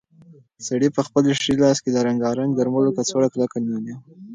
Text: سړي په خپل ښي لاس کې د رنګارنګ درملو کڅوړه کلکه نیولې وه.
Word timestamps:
سړي 0.67 0.87
په 0.95 1.01
خپل 1.07 1.23
ښي 1.41 1.53
لاس 1.63 1.77
کې 1.83 1.89
د 1.91 1.97
رنګارنګ 2.07 2.51
درملو 2.55 2.95
کڅوړه 2.97 3.27
کلکه 3.33 3.57
نیولې 3.65 3.93
وه. 3.95 4.03